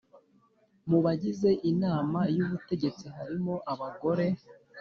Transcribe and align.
mu 0.89 0.99
bagize 1.05 1.49
Inama 1.71 2.19
y 2.35 2.39
ubutegetsi 2.45 3.05
harimo 3.15 3.53
abagore 3.71 4.27